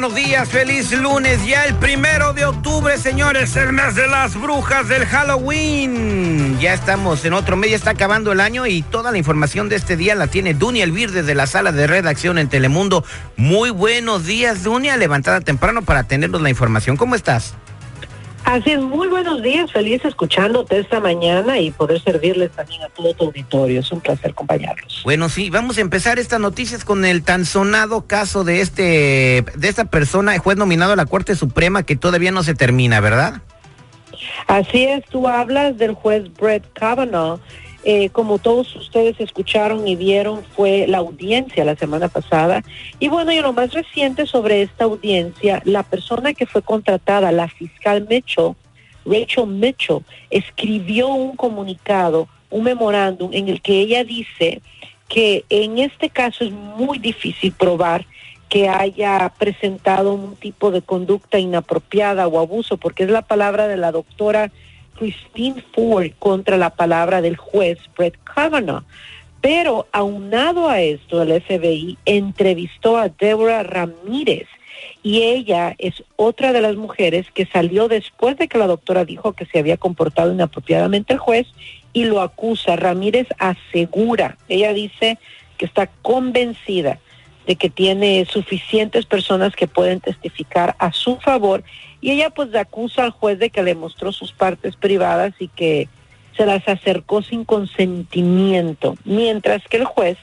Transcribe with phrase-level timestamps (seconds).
[0.00, 4.88] Buenos días, feliz lunes, ya el primero de octubre, señores, el mes de las brujas
[4.88, 6.58] del Halloween.
[6.58, 9.98] Ya estamos en otro mes, está acabando el año y toda la información de este
[9.98, 13.04] día la tiene Dunia Elvir desde la sala de redacción en Telemundo.
[13.36, 16.96] Muy buenos días, Dunia, levantada temprano para tenernos la información.
[16.96, 17.54] ¿Cómo estás?
[18.50, 23.14] Así es, muy buenos días, feliz escuchándote esta mañana y poder servirles también a todo
[23.14, 23.78] tu auditorio.
[23.78, 25.02] Es un placer acompañarlos.
[25.04, 29.68] Bueno, sí, vamos a empezar estas noticias con el tan sonado caso de este, de
[29.68, 33.40] esta persona, juez nominado a la Corte Suprema que todavía no se termina, ¿verdad?
[34.48, 37.38] Así es, tú hablas del juez Brett Kavanaugh.
[37.82, 42.62] Eh, como todos ustedes escucharon y vieron, fue la audiencia la semana pasada.
[42.98, 47.48] Y bueno, y lo más reciente sobre esta audiencia, la persona que fue contratada, la
[47.48, 48.54] fiscal Mitchell,
[49.06, 54.60] Rachel Mitchell, escribió un comunicado, un memorándum en el que ella dice
[55.08, 58.04] que en este caso es muy difícil probar
[58.50, 63.76] que haya presentado un tipo de conducta inapropiada o abuso, porque es la palabra de
[63.76, 64.50] la doctora
[64.96, 68.84] Christine Ford contra la palabra del juez Brett Kavanaugh.
[69.40, 74.46] Pero aunado a esto, el FBI entrevistó a Deborah Ramírez
[75.02, 79.32] y ella es otra de las mujeres que salió después de que la doctora dijo
[79.32, 81.46] que se había comportado inapropiadamente el juez
[81.92, 82.76] y lo acusa.
[82.76, 85.18] Ramírez asegura, ella dice
[85.56, 86.98] que está convencida
[87.46, 91.64] de que tiene suficientes personas que pueden testificar a su favor.
[92.00, 95.88] Y ella pues acusa al juez de que le mostró sus partes privadas y que
[96.36, 100.16] se las acercó sin consentimiento, mientras que el juez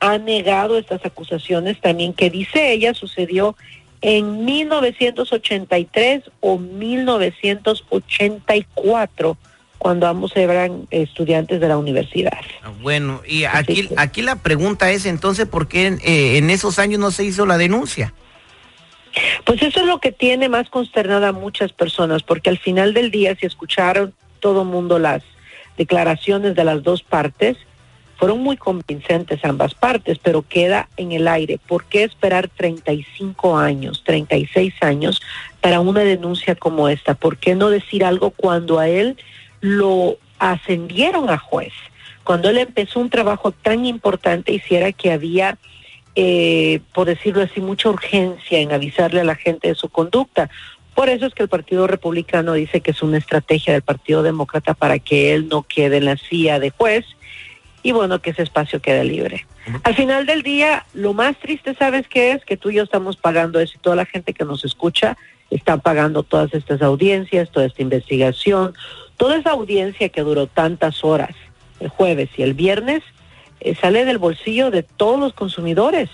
[0.00, 3.56] ha negado estas acusaciones también que dice ella sucedió
[4.02, 9.36] en 1983 o 1984
[9.84, 12.38] cuando ambos eran estudiantes de la universidad.
[12.62, 16.78] Ah, Bueno, y aquí, aquí la pregunta es entonces, ¿por qué en, eh, en esos
[16.78, 18.14] años no se hizo la denuncia?
[19.44, 23.10] Pues eso es lo que tiene más consternada a muchas personas, porque al final del
[23.10, 25.22] día, si escucharon todo mundo las
[25.76, 27.58] declaraciones de las dos partes,
[28.16, 31.58] fueron muy convincentes ambas partes, pero queda en el aire.
[31.58, 35.20] ¿Por qué esperar 35 años, 36 años
[35.60, 37.12] para una denuncia como esta?
[37.12, 39.18] ¿Por qué no decir algo cuando a él
[39.64, 41.72] lo ascendieron a juez?
[42.22, 45.58] Cuando él empezó un trabajo tan importante, hiciera que había
[46.16, 50.48] eh, por decirlo así, mucha urgencia en avisarle a la gente de su conducta.
[50.94, 54.74] Por eso es que el Partido Republicano dice que es una estrategia del Partido Demócrata
[54.74, 57.04] para que él no quede en la silla de juez
[57.82, 59.46] y bueno, que ese espacio quede libre.
[59.82, 62.44] Al final del día, lo más triste, ¿sabes qué es?
[62.44, 65.16] Que tú y yo estamos pagando eso y toda la gente que nos escucha
[65.50, 68.74] está pagando todas estas audiencias, toda esta investigación,
[69.16, 71.34] toda esa audiencia que duró tantas horas
[71.80, 73.02] el jueves y el viernes
[73.60, 76.10] eh, sale del bolsillo de todos los consumidores.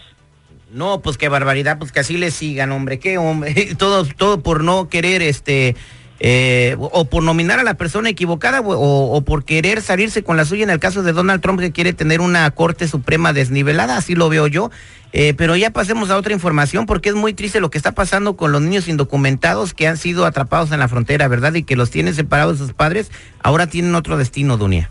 [0.73, 4.63] No, pues qué barbaridad, pues que así le sigan, hombre, qué hombre, todo, todo por
[4.63, 5.75] no querer, este,
[6.23, 10.65] eh, o por nominar a la persona equivocada o, por querer salirse con la suya
[10.65, 14.29] en el caso de Donald Trump que quiere tener una Corte Suprema desnivelada, así lo
[14.29, 14.71] veo yo.
[15.13, 18.37] Eh, pero ya pasemos a otra información porque es muy triste lo que está pasando
[18.37, 21.55] con los niños indocumentados que han sido atrapados en la frontera, ¿verdad?
[21.55, 23.11] Y que los tienen separados de sus padres,
[23.43, 24.91] ahora tienen otro destino, Dunia.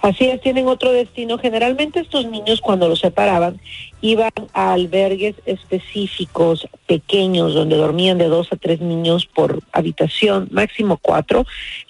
[0.00, 1.38] Así es, tienen otro destino.
[1.38, 3.60] Generalmente estos niños cuando los separaban
[4.00, 10.98] iban a albergues específicos, pequeños, donde dormían de dos a tres niños por habitación, máximo
[11.00, 11.46] cuatro,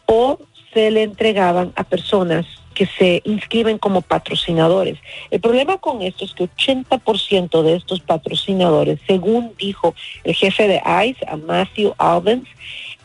[0.07, 0.39] o
[0.73, 4.99] se le entregaban a personas que se inscriben como patrocinadores.
[5.31, 9.95] El problema con esto es que 80% de estos patrocinadores, según dijo
[10.25, 12.49] el jefe de ICE, a Matthew Albans,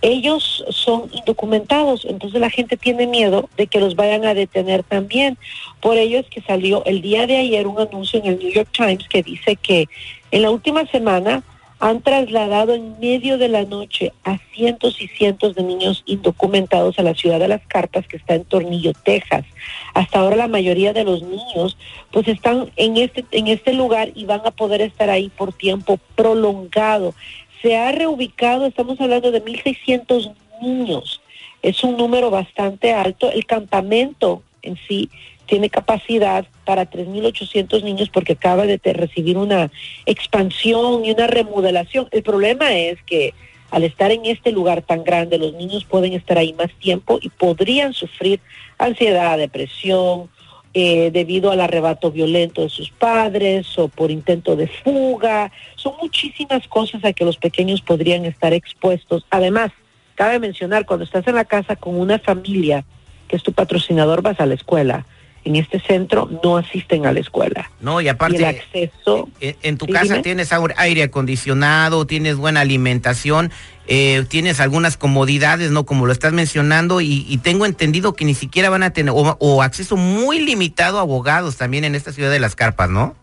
[0.02, 5.38] ellos son indocumentados, entonces la gente tiene miedo de que los vayan a detener también.
[5.82, 8.70] Por ello es que salió el día de ayer un anuncio en el New York
[8.72, 9.88] Times que dice que
[10.32, 11.44] en la última semana
[11.80, 17.04] han trasladado en medio de la noche a cientos y cientos de niños indocumentados a
[17.04, 19.46] la ciudad de las cartas que está en Tornillo, Texas.
[19.94, 21.78] Hasta ahora la mayoría de los niños
[22.12, 26.00] pues están en este en este lugar y van a poder estar ahí por tiempo
[26.16, 27.14] prolongado
[27.62, 31.22] se ha reubicado, estamos hablando de 1.600 niños.
[31.62, 33.32] Es un número bastante alto.
[33.32, 35.10] El campamento en sí
[35.46, 39.72] tiene capacidad para 3.800 niños porque acaba de recibir una
[40.06, 42.08] expansión y una remodelación.
[42.12, 43.34] El problema es que
[43.72, 47.30] al estar en este lugar tan grande, los niños pueden estar ahí más tiempo y
[47.30, 48.40] podrían sufrir
[48.78, 50.30] ansiedad, depresión,
[50.74, 55.52] eh, debido al arrebato violento de sus padres o por intento de fuga.
[55.76, 59.26] Son muchísimas cosas a que los pequeños podrían estar expuestos.
[59.30, 59.72] Además,
[60.16, 62.86] cabe mencionar, cuando estás en la casa con una familia
[63.28, 65.06] que es tu patrocinador, vas a la escuela
[65.48, 67.72] en este centro no asisten a la escuela.
[67.80, 73.52] No, y aparte, el acceso, eh, en, tu casa tienes aire acondicionado, tienes buena alimentación,
[73.88, 75.86] eh, tienes algunas comodidades, ¿no?
[75.86, 79.96] Como lo estás mencionando, y, tengo entendido que ni siquiera van a tener, o, acceso
[79.96, 83.16] muy limitado a abogados también en esta ciudad de las carpas, ¿no?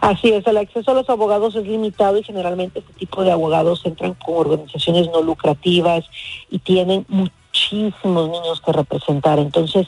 [0.00, 3.82] Así es, el acceso a los abogados es limitado y generalmente este tipo de abogados
[3.84, 6.04] entran con organizaciones no lucrativas
[6.50, 7.04] y tienen
[7.72, 9.38] muchísimos niños que representar.
[9.38, 9.86] Entonces,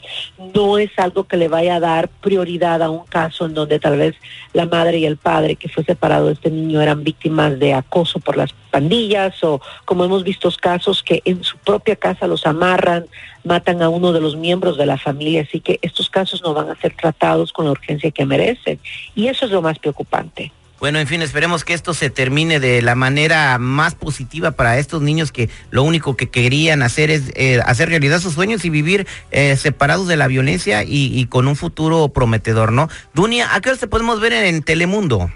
[0.53, 3.97] no es algo que le vaya a dar prioridad a un caso en donde tal
[3.97, 4.15] vez
[4.53, 8.19] la madre y el padre que fue separado de este niño eran víctimas de acoso
[8.19, 13.05] por las pandillas o como hemos visto casos que en su propia casa los amarran,
[13.43, 15.41] matan a uno de los miembros de la familia.
[15.41, 18.79] Así que estos casos no van a ser tratados con la urgencia que merecen.
[19.15, 20.51] Y eso es lo más preocupante.
[20.79, 25.01] Bueno, en fin, esperemos que esto se termine de la manera más positiva para estos
[25.01, 29.07] niños que lo único que querían hacer es eh, hacer realidad sus sueños y vivir
[29.31, 32.89] eh, separados de la violencia y, con un futuro prometedor, ¿no?
[33.13, 35.29] Dunia, ¿a qué hora se podemos ver en, Telemundo?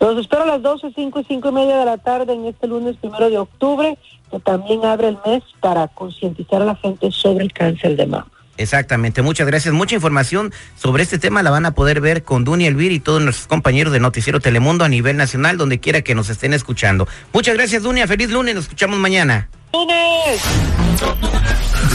[0.00, 2.66] Los espero a las 12, 5 y 5 y media de la tarde en este
[2.66, 3.98] lunes primero de octubre,
[4.30, 8.39] que también abre el mes para concientizar a la gente sobre el cáncer de mama.
[8.60, 9.72] Exactamente, muchas gracias.
[9.72, 13.22] Mucha información sobre este tema la van a poder ver con Duny Elvir y todos
[13.22, 17.08] nuestros compañeros de Noticiero Telemundo a nivel nacional, donde quiera que nos estén escuchando.
[17.32, 18.06] Muchas gracias, Dunia.
[18.06, 19.48] Feliz lunes, nos escuchamos mañana.
[19.72, 20.42] ¡Lunes!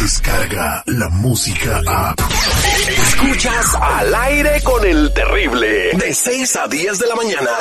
[0.02, 2.16] Descarga la música a.
[2.90, 7.52] Escuchas al aire con el terrible, de 6 a 10 de la mañana.